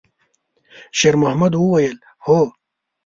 شېرمحمد 0.99 1.53
وویل: 1.57 1.97
«هو.» 2.25 2.39